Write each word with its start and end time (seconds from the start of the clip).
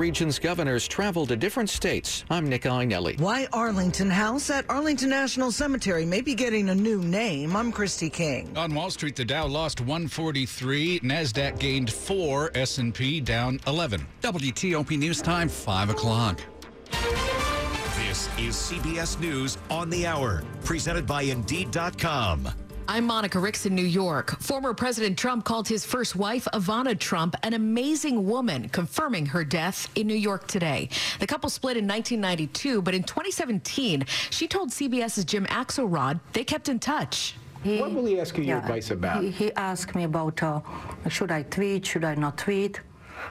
Region's 0.00 0.40
governors 0.40 0.88
travel 0.88 1.24
to 1.24 1.36
different 1.36 1.70
states. 1.70 2.24
I'm 2.28 2.48
Nick 2.48 2.62
Iannelli. 2.62 3.20
Why 3.20 3.46
Arlington 3.52 4.10
House 4.10 4.50
at 4.50 4.68
Arlington 4.68 5.08
National 5.08 5.52
Cemetery 5.52 6.04
may 6.04 6.20
be 6.20 6.34
getting 6.34 6.70
a 6.70 6.74
new 6.74 7.00
name. 7.00 7.54
I'm 7.54 7.70
Christy 7.70 8.10
King. 8.10 8.52
On 8.56 8.74
Wall 8.74 8.90
Street, 8.90 9.14
the 9.14 9.24
Dow 9.24 9.46
lost 9.46 9.80
143, 9.80 10.98
Nasdaq 10.98 11.60
gained 11.60 11.92
4, 11.92 12.50
S&P 12.56 13.20
down 13.20 13.60
11. 13.68 14.04
WTOP 14.20 14.98
News 14.98 15.22
Time 15.22 15.48
5 15.48 15.90
o'clock. 15.90 16.40
This 17.96 18.28
is 18.36 18.56
CBS 18.56 19.20
News 19.20 19.58
on 19.70 19.90
the 19.90 20.08
hour, 20.08 20.42
presented 20.64 21.06
by 21.06 21.22
Indeed.com. 21.22 22.48
I'm 22.86 23.06
Monica 23.06 23.38
Ricks 23.38 23.64
in 23.64 23.74
New 23.74 23.82
York. 23.82 24.38
Former 24.40 24.74
President 24.74 25.18
Trump 25.18 25.44
called 25.44 25.66
his 25.66 25.86
first 25.86 26.16
wife, 26.16 26.46
Ivana 26.52 26.98
Trump, 26.98 27.34
an 27.42 27.54
amazing 27.54 28.28
woman, 28.28 28.68
confirming 28.68 29.24
her 29.26 29.42
death 29.42 29.88
in 29.94 30.06
New 30.06 30.14
York 30.14 30.46
today. 30.46 30.90
The 31.18 31.26
couple 31.26 31.48
split 31.48 31.78
in 31.78 31.88
1992, 31.88 32.82
but 32.82 32.94
in 32.94 33.02
2017, 33.02 34.04
she 34.28 34.46
told 34.46 34.68
CBS's 34.68 35.24
Jim 35.24 35.46
Axelrod 35.46 36.20
they 36.34 36.44
kept 36.44 36.68
in 36.68 36.78
touch. 36.78 37.36
He, 37.62 37.80
what 37.80 37.94
will 37.94 38.04
he 38.04 38.20
ask 38.20 38.36
you 38.36 38.44
yeah, 38.44 38.56
your 38.56 38.58
advice 38.58 38.90
about? 38.90 39.24
He, 39.24 39.30
he 39.30 39.52
asked 39.54 39.94
me 39.94 40.04
about 40.04 40.42
uh, 40.42 40.60
should 41.08 41.32
I 41.32 41.42
tweet, 41.44 41.86
should 41.86 42.04
I 42.04 42.14
not 42.14 42.36
tweet, 42.36 42.80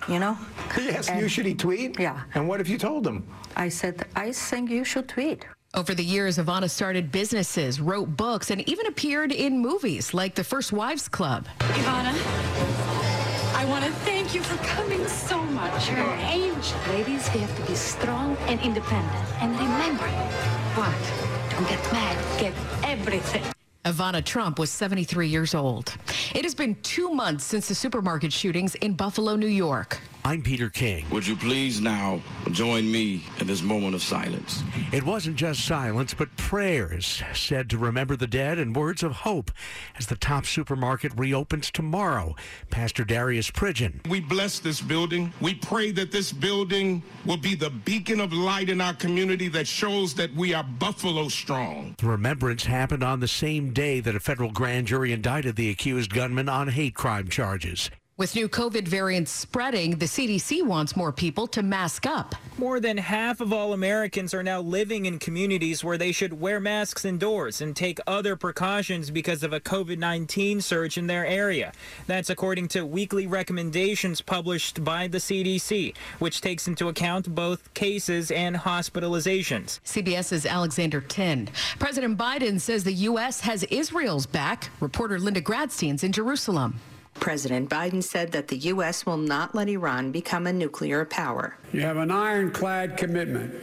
you 0.10 0.18
know? 0.18 0.36
He 0.76 0.90
asked 0.90 1.12
and, 1.12 1.22
you, 1.22 1.28
should 1.28 1.46
he 1.46 1.54
tweet? 1.54 2.00
Yeah. 2.00 2.24
And 2.34 2.48
what 2.48 2.60
if 2.60 2.68
you 2.68 2.80
told 2.80 3.06
him? 3.06 3.24
I 3.56 3.70
said, 3.70 4.08
I 4.16 4.32
think 4.32 4.72
you 4.72 4.84
should 4.84 5.08
tweet. 5.08 5.46
Over 5.76 5.96
the 5.96 6.04
years, 6.04 6.38
Ivana 6.38 6.70
started 6.70 7.12
businesses, 7.12 7.82
wrote 7.82 8.16
books, 8.16 8.52
and 8.52 8.62
even 8.70 8.86
appeared 8.86 9.32
in 9.32 9.58
movies 9.58 10.14
like 10.14 10.36
The 10.36 10.44
First 10.44 10.72
Wives 10.72 11.08
Club. 11.08 11.48
Ivana, 11.58 12.14
I 13.56 13.66
want 13.66 13.84
to 13.84 13.90
thank 14.06 14.36
you 14.36 14.44
for 14.44 14.56
coming 14.64 15.04
so 15.08 15.42
much. 15.42 15.90
You're 15.90 15.98
an 15.98 16.20
angel. 16.20 16.78
Ladies, 16.90 17.28
we 17.34 17.40
have 17.40 17.56
to 17.60 17.66
be 17.68 17.74
strong 17.74 18.38
and 18.42 18.60
independent. 18.62 19.26
And 19.42 19.52
remember, 19.54 20.06
what? 20.76 20.94
Don't 21.50 21.68
get 21.68 21.82
mad. 21.92 22.40
Get 22.40 22.54
everything. 22.84 23.44
Ivana 23.84 24.24
Trump 24.24 24.60
was 24.60 24.70
73 24.70 25.28
years 25.28 25.56
old. 25.56 25.98
It 26.36 26.44
has 26.44 26.54
been 26.54 26.76
two 26.84 27.10
months 27.10 27.46
since 27.46 27.68
the 27.68 27.74
supermarket 27.74 28.32
shootings 28.32 28.76
in 28.76 28.94
Buffalo, 28.94 29.36
New 29.36 29.48
York. 29.48 30.00
I'm 30.26 30.42
Peter 30.42 30.70
King. 30.70 31.06
Would 31.10 31.28
you 31.28 31.36
please 31.36 31.82
now 31.82 32.22
join 32.52 32.90
me 32.90 33.24
in 33.40 33.48
this 33.48 33.62
moment 33.62 33.94
of 33.94 34.02
silence? 34.02 34.64
It 34.94 35.04
wasn't 35.04 35.36
just 35.36 35.66
silence, 35.66 36.14
but 36.14 36.34
prayers 36.38 37.22
said 37.34 37.70
to 37.72 37.78
remember 37.78 38.16
the 38.16 38.26
dead 38.26 38.58
and 38.58 38.74
words 38.74 39.04
of 39.04 39.12
hope 39.12 39.52
as 39.98 40.08
the 40.08 40.16
Tops 40.16 40.48
supermarket 40.48 41.12
reopens 41.18 41.70
tomorrow. 41.70 42.36
Pastor 42.70 43.04
Darius 43.04 43.52
Pridgen. 43.52 44.08
We 44.08 44.22
bless 44.22 44.60
this 44.60 44.80
building. 44.80 45.34
We 45.42 45.56
pray 45.56 45.92
that 45.92 46.14
this 46.14 46.32
building 46.32 47.04
will 47.26 47.36
be 47.36 47.54
the 47.54 47.72
beacon 47.72 48.22
of 48.22 48.32
light 48.32 48.70
in 48.70 48.80
our 48.80 48.94
community 48.94 49.50
that 49.50 49.68
shows 49.68 50.14
that 50.14 50.34
we 50.34 50.54
are 50.54 50.64
Buffalo 50.64 51.28
strong. 51.28 51.96
The 51.98 52.08
remembrance 52.08 52.64
happened 52.64 53.04
on 53.04 53.20
the 53.20 53.28
same 53.28 53.74
day 53.74 54.00
that 54.00 54.16
a 54.16 54.22
federal 54.22 54.52
grand 54.52 54.88
jury 54.88 55.12
indicted 55.12 55.58
the 55.58 55.70
accused 55.70 56.14
gunman 56.14 56.48
on 56.48 56.70
hate 56.70 56.96
crime 56.96 57.28
charges. 57.28 57.90
With 58.16 58.36
new 58.36 58.48
COVID 58.48 58.88
variants 58.88 59.32
spreading, 59.32 59.98
the 59.98 60.06
CDC 60.06 60.64
wants 60.64 60.96
more 60.96 61.12
people 61.12 61.48
to 61.48 61.64
mask 61.64 62.06
up. 62.06 62.36
More 62.60 62.80
than 62.80 62.96
half 62.96 63.42
of 63.42 63.52
all 63.52 63.74
Americans 63.74 64.36
are 64.36 64.44
now 64.44 64.62
living 64.62 65.08
in 65.08 65.18
communities 65.18 65.84
where 65.84 65.98
they 65.98 66.12
should 66.12 66.40
wear 66.40 66.60
masks 66.60 67.06
indoors 67.06 67.60
and 67.60 67.76
take 67.76 68.00
other 68.06 68.36
precautions 68.36 69.10
because 69.10 69.42
of 69.42 69.52
a 69.52 69.60
COVID 69.60 69.98
19 69.98 70.62
surge 70.62 71.00
in 71.00 71.08
their 71.08 71.26
area. 71.26 71.72
That's 72.06 72.30
according 72.30 72.68
to 72.68 72.86
weekly 72.86 73.26
recommendations 73.26 74.22
published 74.22 74.84
by 74.84 75.08
the 75.08 75.18
CDC, 75.18 75.96
which 76.20 76.40
takes 76.40 76.68
into 76.68 76.90
account 76.90 77.34
both 77.34 77.74
cases 77.74 78.30
and 78.30 78.56
hospitalizations. 78.56 79.80
CBS's 79.86 80.46
Alexander 80.46 81.02
Tin. 81.02 81.50
President 81.80 82.16
Biden 82.20 82.62
says 82.62 82.84
the 82.84 82.94
U.S. 83.10 83.40
has 83.40 83.64
Israel's 83.64 84.28
back. 84.28 84.70
Reporter 84.80 85.18
Linda 85.18 85.42
Gradstein's 85.42 86.04
in 86.04 86.12
Jerusalem. 86.12 86.80
President 87.16 87.70
Biden 87.70 88.04
said 88.04 88.32
that 88.34 88.48
the 88.50 88.58
U.S. 88.58 89.06
will 89.06 89.18
not 89.18 89.56
let 89.56 89.70
Iran 89.70 90.12
become 90.12 90.48
a 90.48 90.54
nuclear 90.54 91.06
power. 91.06 91.58
You 91.72 91.82
have 91.82 91.98
an 91.98 92.12
ironclad 92.12 92.98
commitment 92.98 93.54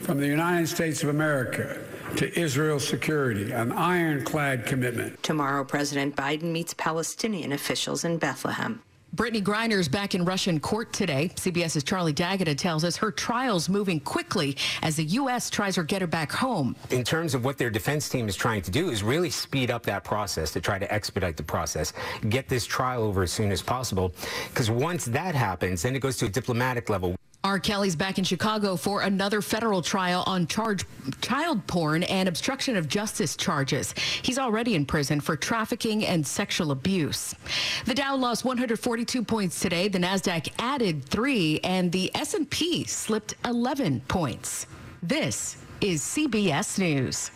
from 0.00 0.18
the 0.18 0.26
United 0.26 0.68
States 0.68 1.02
of 1.02 1.10
America 1.10 1.78
to 2.16 2.38
Israel's 2.38 2.86
security, 2.86 3.52
an 3.52 3.72
ironclad 3.72 4.66
commitment. 4.66 5.22
Tomorrow, 5.22 5.64
President 5.64 6.16
Biden 6.16 6.50
meets 6.50 6.74
Palestinian 6.74 7.52
officials 7.52 8.04
in 8.04 8.18
Bethlehem. 8.18 8.82
Brittney 9.14 9.42
Griner's 9.42 9.88
back 9.88 10.14
in 10.14 10.24
Russian 10.24 10.60
court 10.60 10.92
today. 10.92 11.32
CBS's 11.34 11.82
Charlie 11.82 12.12
D'Agata 12.12 12.54
tells 12.54 12.84
us 12.84 12.96
her 12.96 13.10
trial's 13.10 13.68
moving 13.68 13.98
quickly 13.98 14.56
as 14.82 14.94
the 14.96 15.04
U.S. 15.04 15.50
tries 15.50 15.74
to 15.74 15.82
get 15.82 16.00
her 16.00 16.06
back 16.06 16.30
home. 16.30 16.76
In 16.90 17.02
terms 17.02 17.34
of 17.34 17.44
what 17.44 17.58
their 17.58 17.70
defense 17.70 18.08
team 18.08 18.28
is 18.28 18.36
trying 18.36 18.62
to 18.62 18.70
do 18.70 18.90
is 18.90 19.02
really 19.02 19.30
speed 19.30 19.70
up 19.70 19.82
that 19.82 20.04
process 20.04 20.52
to 20.52 20.60
try 20.60 20.78
to 20.78 20.92
expedite 20.92 21.36
the 21.36 21.42
process, 21.42 21.92
get 22.28 22.48
this 22.48 22.64
trial 22.64 23.02
over 23.02 23.24
as 23.24 23.32
soon 23.32 23.50
as 23.50 23.62
possible. 23.62 24.14
Because 24.48 24.70
once 24.70 25.06
that 25.06 25.34
happens, 25.34 25.82
then 25.82 25.96
it 25.96 26.00
goes 26.00 26.16
to 26.18 26.26
a 26.26 26.28
diplomatic 26.28 26.88
level. 26.88 27.16
R. 27.42 27.58
Kelly's 27.58 27.96
back 27.96 28.18
in 28.18 28.24
Chicago 28.24 28.76
for 28.76 29.00
another 29.00 29.40
federal 29.40 29.80
trial 29.80 30.22
on 30.26 30.46
charge 30.46 30.84
child 31.22 31.66
porn 31.66 32.02
and 32.02 32.28
obstruction 32.28 32.76
of 32.76 32.86
justice 32.86 33.34
charges. 33.34 33.94
He's 34.20 34.38
already 34.38 34.74
in 34.74 34.84
prison 34.84 35.20
for 35.20 35.36
trafficking 35.36 36.04
and 36.04 36.26
sexual 36.26 36.70
abuse. 36.70 37.34
The 37.86 37.94
Dow 37.94 38.14
lost 38.16 38.44
142 38.44 39.22
points 39.24 39.58
today. 39.58 39.88
The 39.88 39.98
Nasdaq 39.98 40.52
added 40.58 41.02
3 41.06 41.60
and 41.64 41.90
the 41.90 42.14
S&P 42.14 42.84
slipped 42.84 43.34
11 43.46 44.02
points. 44.06 44.66
This 45.02 45.56
is 45.80 46.02
CBS 46.02 46.78
News. 46.78 47.30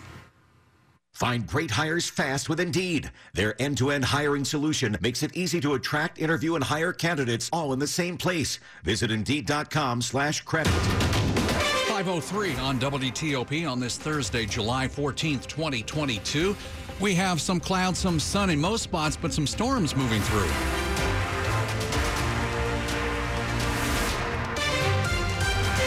Find 1.14 1.46
great 1.46 1.70
hires 1.70 2.10
fast 2.10 2.48
with 2.48 2.58
Indeed. 2.58 3.10
Their 3.34 3.60
end-to-end 3.62 4.06
hiring 4.06 4.44
solution 4.44 4.98
makes 5.00 5.22
it 5.22 5.36
easy 5.36 5.60
to 5.60 5.74
attract, 5.74 6.18
interview, 6.18 6.56
and 6.56 6.64
hire 6.64 6.92
candidates 6.92 7.48
all 7.52 7.72
in 7.72 7.78
the 7.78 7.86
same 7.86 8.18
place. 8.18 8.58
Visit 8.82 9.12
Indeed.com 9.12 10.02
slash 10.02 10.40
credit. 10.40 10.72
503 11.86 12.56
on 12.56 12.80
WTOP 12.80 13.70
on 13.70 13.78
this 13.78 13.96
Thursday, 13.96 14.44
July 14.44 14.88
14th, 14.88 15.46
2022. 15.46 16.56
We 17.00 17.14
have 17.14 17.40
some 17.40 17.60
clouds, 17.60 18.00
some 18.00 18.18
sun 18.18 18.50
in 18.50 18.60
most 18.60 18.82
spots, 18.82 19.16
but 19.16 19.32
some 19.32 19.46
storms 19.46 19.94
moving 19.94 20.20
through. 20.22 20.83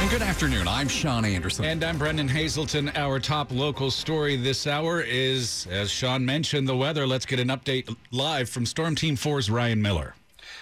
And 0.08 0.20
good 0.22 0.26
afternoon. 0.26 0.70
I'm 0.70 0.88
Sean 0.88 1.26
Anderson. 1.26 1.66
And 1.66 1.84
I'm 1.84 1.98
Brennan 1.98 2.30
Haselton. 2.30 2.96
Our 2.96 3.20
top 3.20 3.52
local 3.52 3.92
story 3.92 4.38
this 4.38 4.66
hour 4.66 5.02
is, 5.02 5.68
as 5.70 5.92
Sean 5.92 6.26
mentioned, 6.26 6.66
the 6.66 6.78
weather. 6.78 7.06
Let's 7.06 7.26
get 7.26 7.42
an 7.42 7.50
update 7.50 7.94
live 8.12 8.50
from 8.50 8.66
Storm 8.66 8.96
Team 8.96 9.18
4's 9.18 9.52
Ryan 9.52 9.82
Miller. 9.82 10.16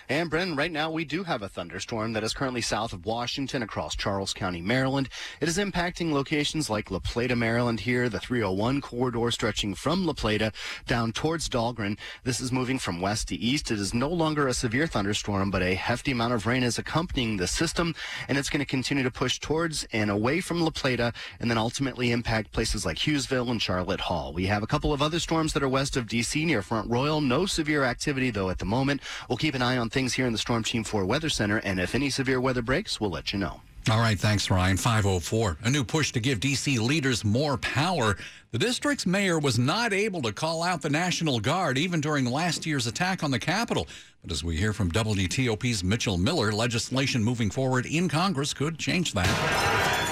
And 0.08 0.30
Brennan, 0.30 0.56
right 0.56 0.72
now 0.72 0.92
we 0.92 1.04
do 1.04 1.24
have 1.24 1.42
a 1.42 1.50
thunderstorm 1.50 2.14
that 2.14 2.24
is 2.24 2.34
currently 2.34 2.62
south 2.62 2.94
of 2.94 3.08
Washington 3.08 3.64
across 3.64 3.96
Charles 3.96 4.34
County, 4.34 4.62
Maryland. 4.62 5.10
It 5.42 5.48
is 5.48 5.58
impacting 5.58 6.12
locations 6.12 6.70
like 6.70 6.92
La 6.92 7.00
Plata, 7.00 7.36
Maryland 7.36 7.80
here, 7.80 8.08
the 8.08 8.20
301 8.20 8.82
corridor 8.82 9.32
stretching 9.32 9.74
from 9.74 10.06
La 10.06 10.14
Plata 10.14 10.52
down 10.86 11.12
towards 11.12 11.50
Dahlgren. 11.50 11.98
This 12.24 12.40
is 12.40 12.52
moving 12.52 12.78
from 12.78 13.02
west 13.02 13.30
to 13.30 13.36
east. 13.36 13.72
It 13.72 13.80
is 13.80 13.96
no 13.96 14.08
longer 14.08 14.48
a 14.48 14.54
severe 14.54 14.86
thunderstorm, 14.86 15.50
but 15.50 15.64
a 15.64 15.74
hefty 15.74 16.12
amount 16.12 16.34
of 16.34 16.46
rain 16.46 16.62
is 16.62 16.78
accompanying 16.78 17.38
the 17.38 17.48
system, 17.48 17.96
and 18.28 18.38
it's 18.38 18.50
going 18.50 18.60
to 18.60 18.66
continue 18.66 19.04
to 19.04 19.10
push 19.10 19.40
towards 19.40 19.88
and 19.92 20.12
away 20.12 20.40
from 20.40 20.62
La 20.62 20.70
Plata 20.70 21.14
and 21.40 21.50
then 21.50 21.58
ultimately 21.58 22.12
impact 22.12 22.52
places 22.52 22.86
like 22.86 22.98
Hughesville 22.98 23.50
and 23.50 23.62
Charlotte 23.62 24.02
Hall. 24.02 24.34
We 24.34 24.46
have 24.46 24.62
a 24.62 24.68
couple 24.68 24.94
of 24.94 25.02
other 25.02 25.20
storms 25.20 25.54
that 25.54 25.64
are 25.64 25.70
west 25.70 25.98
of 25.98 26.06
D.C. 26.06 26.46
near 26.46 26.62
Front 26.62 26.92
Royal. 26.92 27.22
No 27.22 27.48
severe 27.48 27.84
activity, 27.84 28.30
though, 28.30 28.52
at 28.52 28.60
the 28.60 28.66
moment. 28.66 29.02
We'll 29.28 29.38
keep 29.38 29.56
an 29.56 29.64
eye 29.64 29.78
on 29.78 29.90
things 29.96 30.14
here 30.14 30.28
in 30.28 30.34
the 30.34 30.38
Storm 30.38 30.62
Team 30.62 30.84
4 30.84 31.06
Weather 31.06 31.30
Center, 31.30 31.60
and 31.60 31.80
if 31.80 31.96
any 31.96 32.10
severe 32.10 32.42
weather 32.42 32.62
breaks, 32.62 33.00
we'll 33.00 33.10
let 33.10 33.32
you 33.32 33.40
know. 33.40 33.62
All 33.90 34.00
right, 34.00 34.20
thanks, 34.20 34.52
Ryan. 34.52 34.76
504. 34.76 35.60
A 35.64 35.70
new 35.70 35.86
push 35.86 36.12
to 36.12 36.20
give 36.20 36.42
D.C. 36.42 36.80
leaders 36.80 37.24
more 37.24 37.56
power. 37.58 38.18
The 38.52 38.60
district's 38.60 39.06
mayor 39.06 39.40
was 39.40 39.58
not 39.58 39.94
able 39.94 40.22
to 40.24 40.34
call 40.34 40.64
out 40.64 40.82
the 40.82 40.90
National 40.90 41.40
Guard 41.40 41.78
even 41.78 42.02
during 42.02 42.26
last 42.26 42.66
year's 42.66 42.88
attack 42.88 43.24
on 43.24 43.32
the 43.32 43.40
Capitol. 43.40 43.88
But 44.22 44.34
as 44.34 44.44
we 44.44 44.58
hear 44.58 44.74
from 44.74 44.92
WTOP's 44.92 45.82
Mitchell 45.82 46.18
Miller, 46.18 46.52
legislation 46.52 47.24
moving 47.24 47.50
forward 47.50 47.86
in 47.86 48.10
Congress 48.10 48.54
could 48.54 48.78
change 48.78 49.14
that. 49.14 50.05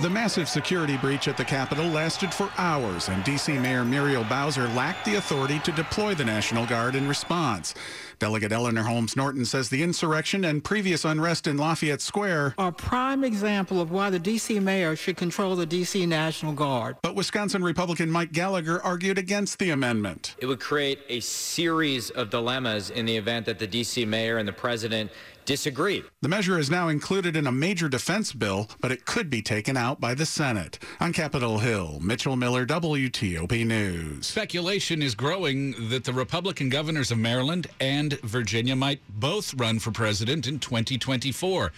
The 0.00 0.08
massive 0.08 0.48
security 0.48 0.96
breach 0.96 1.28
at 1.28 1.36
the 1.36 1.44
Capitol 1.44 1.84
lasted 1.84 2.32
for 2.32 2.50
hours, 2.56 3.10
and 3.10 3.22
D.C. 3.22 3.58
Mayor 3.58 3.84
Muriel 3.84 4.24
Bowser 4.24 4.66
lacked 4.68 5.04
the 5.04 5.16
authority 5.16 5.58
to 5.58 5.72
deploy 5.72 6.14
the 6.14 6.24
National 6.24 6.64
Guard 6.64 6.94
in 6.94 7.06
response. 7.06 7.74
Delegate 8.18 8.50
Eleanor 8.50 8.84
Holmes 8.84 9.14
Norton 9.14 9.44
says 9.44 9.68
the 9.68 9.82
insurrection 9.82 10.46
and 10.46 10.64
previous 10.64 11.04
unrest 11.04 11.46
in 11.46 11.58
Lafayette 11.58 12.00
Square 12.00 12.54
are 12.56 12.68
a 12.68 12.72
prime 12.72 13.24
example 13.24 13.78
of 13.78 13.90
why 13.90 14.08
the 14.08 14.18
D.C. 14.18 14.58
mayor 14.58 14.96
should 14.96 15.18
control 15.18 15.54
the 15.54 15.66
D.C. 15.66 16.06
National 16.06 16.54
Guard. 16.54 16.96
But 17.02 17.14
Wisconsin 17.14 17.62
Republican 17.62 18.10
Mike 18.10 18.32
Gallagher 18.32 18.80
argued 18.82 19.18
against 19.18 19.58
the 19.58 19.68
amendment. 19.68 20.34
It 20.38 20.46
would 20.46 20.60
create 20.60 21.00
a 21.10 21.20
series 21.20 22.08
of 22.08 22.30
dilemmas 22.30 22.88
in 22.88 23.04
the 23.04 23.18
event 23.18 23.44
that 23.44 23.58
the 23.58 23.66
D.C. 23.66 24.06
mayor 24.06 24.38
and 24.38 24.48
the 24.48 24.52
president 24.54 25.10
disagreed. 25.44 26.04
The 26.22 26.28
measure 26.28 26.58
is 26.58 26.70
now 26.70 26.88
included 26.88 27.36
in 27.36 27.46
a 27.46 27.52
major 27.52 27.88
defense 27.88 28.32
bill, 28.32 28.68
but 28.80 28.92
it 28.92 29.04
could 29.04 29.30
be 29.30 29.42
taken 29.42 29.76
out 29.76 30.00
by 30.00 30.14
the 30.14 30.26
Senate. 30.26 30.78
On 31.00 31.12
Capitol 31.12 31.58
Hill, 31.58 31.98
Mitchell 32.00 32.36
Miller, 32.36 32.66
WTOP 32.66 33.66
News. 33.66 34.26
Speculation 34.26 35.02
is 35.02 35.14
growing 35.14 35.88
that 35.88 36.04
the 36.04 36.12
Republican 36.12 36.68
governors 36.68 37.10
of 37.10 37.18
Maryland 37.18 37.66
and 37.80 38.20
Virginia 38.20 38.76
might 38.76 39.00
both 39.08 39.54
run 39.54 39.78
for 39.78 39.90
president 39.90 40.46
in 40.46 40.58
2024. 40.58 41.72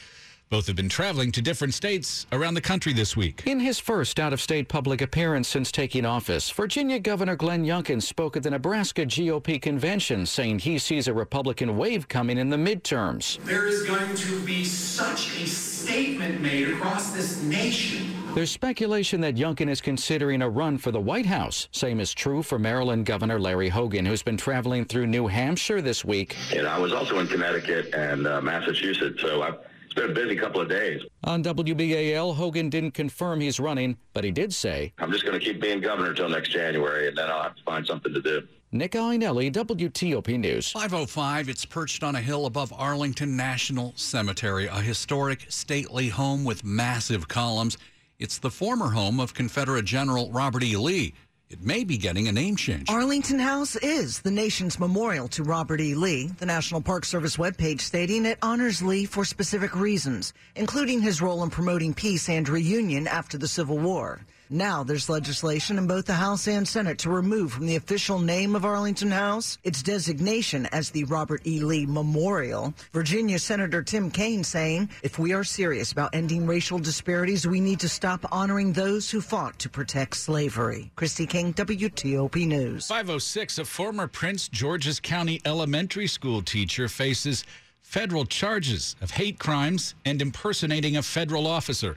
Both 0.53 0.67
have 0.67 0.77
been 0.77 0.91
traveling 0.91 1.33
to 1.33 1.41
different 1.41 1.73
states 1.73 2.27
around 2.31 2.53
the 2.53 2.61
country 2.61 2.93
this 2.93 3.17
week. 3.17 3.43
In 3.47 3.59
his 3.59 3.79
first 3.79 4.21
out 4.21 4.35
of 4.35 4.41
state 4.43 4.69
public 4.69 5.01
appearance 5.01 5.49
since 5.49 5.73
taking 5.73 6.05
office, 6.05 6.51
Virginia 6.51 6.99
Governor 6.99 7.37
Glenn 7.37 7.65
Youngkin 7.65 8.03
spoke 8.03 8.37
at 8.37 8.43
the 8.43 8.51
Nebraska 8.51 9.07
GOP 9.07 9.63
convention, 9.63 10.27
saying 10.27 10.59
he 10.59 10.77
sees 10.77 11.09
a 11.09 11.15
Republican 11.15 11.79
wave 11.79 12.07
coming 12.07 12.37
in 12.37 12.51
the 12.51 12.59
midterms. 12.59 13.43
There 13.47 13.67
is 13.67 13.85
going 13.85 14.15
to 14.15 14.45
be 14.45 14.63
such 14.67 15.41
a 15.41 15.47
statement 15.47 16.43
made 16.43 16.69
across 16.69 17.13
this 17.13 17.41
nation. 17.41 18.13
There's 18.35 18.51
speculation 18.51 19.23
that 19.23 19.37
Youngkin 19.37 19.71
is 19.71 19.81
considering 19.81 20.43
a 20.43 20.51
run 20.51 20.77
for 20.77 20.91
the 20.91 21.01
White 21.01 21.25
House. 21.25 21.69
Same 21.73 21.99
is 21.99 22.13
true 22.13 22.43
for 22.43 22.59
Maryland 22.59 23.07
Governor 23.07 23.41
Larry 23.41 23.71
Hogan, 23.71 24.05
who's 24.05 24.23
been 24.23 24.37
traveling 24.37 24.85
through 24.85 25.07
New 25.07 25.29
Hampshire 25.29 25.81
this 25.81 26.05
week. 26.05 26.37
And 26.55 26.69
I 26.69 26.79
was 26.79 26.93
also 26.93 27.21
in 27.21 27.27
Connecticut 27.27 27.95
and 27.95 28.27
uh, 28.27 28.43
Massachusetts, 28.43 29.23
so 29.23 29.43
I 29.43 29.53
it's 29.93 30.00
been 30.00 30.11
a 30.11 30.15
busy 30.15 30.37
couple 30.37 30.61
of 30.61 30.69
days. 30.69 31.03
On 31.25 31.43
WBAL, 31.43 32.35
Hogan 32.35 32.71
didn't 32.71 32.93
confirm 32.93 33.41
he's 33.41 33.61
running, 33.61 33.99
but 34.15 34.25
he 34.25 34.31
did 34.31 34.53
say, 34.53 34.93
I'm 34.99 35.12
just 35.12 35.25
going 35.27 35.39
to 35.39 35.44
keep 35.44 35.61
being 35.61 35.81
governor 35.81 36.11
until 36.11 36.31
next 36.31 36.49
January, 36.49 37.09
and 37.09 37.17
then 37.17 37.31
I'll 37.31 37.43
have 37.43 37.56
to 37.56 37.62
find 37.62 37.87
something 37.87 38.15
to 38.15 38.23
do. 38.23 38.43
Nick 38.73 38.93
Iannelli, 38.93 39.53
WTOP 39.53 40.39
News. 40.39 40.71
505, 40.71 41.50
it's 41.50 41.67
perched 41.67 42.03
on 42.03 42.17
a 42.17 42.21
hill 42.23 42.47
above 42.47 42.73
Arlington 42.73 43.37
National 43.37 43.93
Cemetery, 43.97 44.67
a 44.67 44.81
historic 44.81 45.44
stately 45.50 46.09
home 46.09 46.43
with 46.43 46.65
massive 46.65 47.29
columns. 47.29 47.77
It's 48.19 48.39
the 48.39 48.50
former 48.50 48.89
home 48.89 49.21
of 49.21 49.35
Confederate 49.35 49.85
General 49.85 50.31
Robert 50.31 50.62
E. 50.62 50.75
Lee. 50.75 51.12
It 51.53 51.61
may 51.63 51.85
be 51.85 51.99
getting 51.99 52.29
a 52.29 52.33
name 52.33 52.57
change. 52.57 52.89
Arlington 52.89 53.39
House 53.39 53.77
is 53.77 54.21
the 54.21 54.31
nation's 54.31 54.81
memorial 54.81 55.29
to 55.29 55.43
Robert 55.43 55.83
E. 55.83 55.95
Lee, 55.95 56.29
the 56.39 56.47
National 56.47 56.81
Park 56.81 57.05
Service 57.05 57.37
webpage 57.37 57.83
stating 57.83 58.25
it 58.25 58.39
honors 58.41 58.81
Lee 58.81 59.05
for 59.05 59.23
specific 59.27 59.77
reasons, 59.77 60.33
including 60.57 61.03
his 61.03 61.21
role 61.21 61.43
in 61.43 61.51
promoting 61.51 61.93
peace 61.93 62.31
and 62.31 62.49
reunion 62.49 63.07
after 63.07 63.37
the 63.37 63.47
Civil 63.47 63.77
War. 63.77 64.23
Now 64.53 64.85
there's 64.85 65.09
legislation 65.09 65.79
in 65.79 65.87
both 65.87 66.05
the 66.05 66.13
House 66.13 66.47
and 66.47 66.69
Senate 66.69 66.99
to 66.99 67.11
remove 67.11 67.55
from 67.55 67.65
the 67.65 67.77
official 67.77 68.19
name 68.19 68.55
of 68.55 68.67
Arlington 68.67 69.11
House 69.11 69.57
its 69.65 69.83
designation 69.83 70.67
as 70.67 70.91
the 70.91 71.05
Robert 71.05 71.47
E. 71.47 71.61
Lee 71.61 71.87
Memorial. 71.87 72.75
Virginia 72.93 73.39
Senator 73.39 73.83
Tim 73.83 74.11
Kaine 74.11 74.45
saying, 74.45 74.91
if 75.03 75.19
we 75.19 75.33
are 75.33 75.43
serious 75.43 75.91
about 75.91 76.15
ending 76.15 76.47
racial 76.47 76.79
disparities, 76.79 77.47
we 77.47 77.61
need 77.61 77.81
to 77.81 77.89
stop 77.89 78.27
honoring 78.31 78.75
those 78.75 79.11
who 79.11 79.23
fought 79.23 79.59
to 79.59 79.71
protect 79.71 80.19
slavery. 80.19 80.91
Christy 80.97 81.25
King, 81.25 81.55
WTOP 81.55 82.47
News. 82.47 82.89
506, 82.89 83.59
a 83.59 83.65
former 83.65 84.07
Prince 84.07 84.49
George's 84.49 85.01
County 85.01 85.41
elementary 85.47 86.07
school 86.07 86.43
teacher 86.43 86.89
faces 86.89 87.47
federal 87.81 88.27
charges 88.27 88.97
of 89.01 89.13
hate 89.13 89.39
crimes 89.39 89.95
and 90.05 90.21
impersonating 90.21 90.99
a 90.99 91.03
federal 91.03 91.47
officer. 91.47 91.97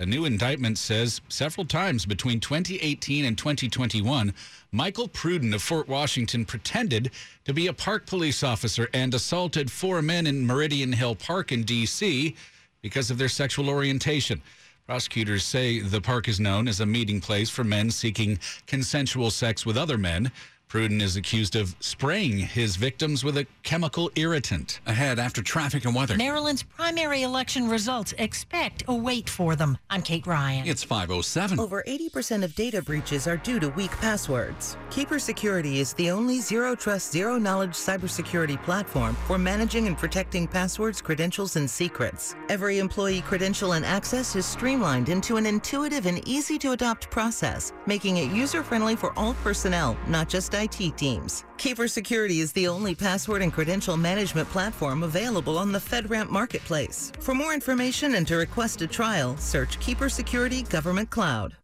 A 0.00 0.06
new 0.06 0.24
indictment 0.24 0.78
says 0.78 1.20
several 1.28 1.66
times 1.66 2.06
between 2.06 2.40
2018 2.40 3.26
and 3.26 3.36
2021, 3.36 4.32
Michael 4.72 5.08
Pruden 5.08 5.54
of 5.54 5.62
Fort 5.62 5.88
Washington 5.88 6.46
pretended 6.46 7.10
to 7.44 7.52
be 7.52 7.66
a 7.66 7.74
park 7.74 8.06
police 8.06 8.42
officer 8.42 8.88
and 8.94 9.12
assaulted 9.12 9.70
four 9.70 10.00
men 10.00 10.26
in 10.26 10.46
Meridian 10.46 10.94
Hill 10.94 11.16
Park 11.16 11.52
in 11.52 11.64
D.C. 11.64 12.34
because 12.80 13.10
of 13.10 13.18
their 13.18 13.28
sexual 13.28 13.68
orientation. 13.68 14.40
Prosecutors 14.86 15.44
say 15.44 15.80
the 15.80 16.00
park 16.00 16.28
is 16.28 16.40
known 16.40 16.66
as 16.66 16.80
a 16.80 16.86
meeting 16.86 17.20
place 17.20 17.50
for 17.50 17.62
men 17.62 17.90
seeking 17.90 18.38
consensual 18.66 19.30
sex 19.30 19.66
with 19.66 19.76
other 19.76 19.98
men. 19.98 20.32
Pruden 20.70 21.02
is 21.02 21.16
accused 21.16 21.56
of 21.56 21.74
spraying 21.80 22.38
his 22.38 22.76
victims 22.76 23.24
with 23.24 23.36
a 23.36 23.46
chemical 23.64 24.08
irritant. 24.14 24.78
Ahead 24.86 25.18
after 25.18 25.42
traffic 25.42 25.84
and 25.84 25.92
weather. 25.92 26.16
Maryland's 26.16 26.62
primary 26.62 27.22
election 27.22 27.68
results 27.68 28.14
expect 28.18 28.84
a 28.86 28.94
wait 28.94 29.28
for 29.28 29.56
them. 29.56 29.78
I'm 29.90 30.00
Kate 30.00 30.24
Ryan. 30.28 30.68
It's 30.68 30.84
507. 30.84 31.58
Over 31.58 31.82
80% 31.88 32.44
of 32.44 32.54
data 32.54 32.82
breaches 32.82 33.26
are 33.26 33.36
due 33.36 33.58
to 33.58 33.70
weak 33.70 33.90
passwords. 33.98 34.76
Keeper 34.90 35.18
Security 35.18 35.80
is 35.80 35.92
the 35.94 36.08
only 36.12 36.38
zero 36.38 36.76
trust, 36.76 37.10
zero 37.10 37.36
knowledge 37.36 37.72
cybersecurity 37.72 38.62
platform 38.62 39.16
for 39.26 39.38
managing 39.38 39.88
and 39.88 39.98
protecting 39.98 40.46
passwords, 40.46 41.02
credentials, 41.02 41.56
and 41.56 41.68
secrets. 41.68 42.36
Every 42.48 42.78
employee 42.78 43.22
credential 43.22 43.72
and 43.72 43.84
access 43.84 44.36
is 44.36 44.46
streamlined 44.46 45.08
into 45.08 45.36
an 45.36 45.46
intuitive 45.46 46.06
and 46.06 46.26
easy 46.28 46.58
to 46.60 46.70
adopt 46.70 47.10
process, 47.10 47.72
making 47.86 48.18
it 48.18 48.30
user 48.30 48.62
friendly 48.62 48.94
for 48.94 49.12
all 49.18 49.34
personnel, 49.42 49.96
not 50.06 50.28
just 50.28 50.54
IT 50.60 50.96
teams. 50.96 51.44
Keeper 51.56 51.88
Security 51.88 52.40
is 52.40 52.52
the 52.52 52.68
only 52.68 52.94
password 52.94 53.42
and 53.42 53.52
credential 53.52 53.96
management 53.96 54.48
platform 54.50 55.02
available 55.02 55.58
on 55.58 55.72
the 55.72 55.78
FedRAMP 55.78 56.28
marketplace. 56.30 57.12
For 57.20 57.34
more 57.34 57.54
information 57.54 58.14
and 58.14 58.26
to 58.26 58.36
request 58.36 58.82
a 58.82 58.86
trial, 58.86 59.36
search 59.36 59.80
Keeper 59.80 60.08
Security 60.08 60.62
Government 60.64 61.10
Cloud. 61.10 61.56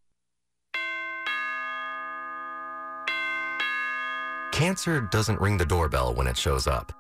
Cancer 4.52 5.02
doesn't 5.12 5.38
ring 5.38 5.58
the 5.58 5.66
doorbell 5.66 6.14
when 6.14 6.26
it 6.26 6.37
shows 6.37 6.66
up. 6.66 6.90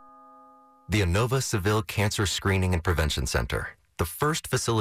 The 0.90 1.00
Inova 1.00 1.42
Saville 1.42 1.82
Cancer 1.82 2.26
Screening 2.26 2.74
and 2.74 2.84
Prevention 2.84 3.26
Center, 3.26 3.70
the 3.96 4.04
first 4.04 4.46
facility 4.46 4.74